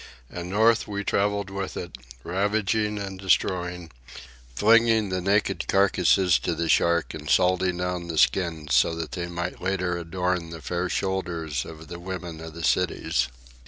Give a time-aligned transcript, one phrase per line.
[0.31, 3.91] And north we travelled with it, ravaging and destroying,
[4.55, 9.27] flinging the naked carcasses to the shark and salting down the skins so that they
[9.27, 13.27] might later adorn the fair shoulders of the women of the cities.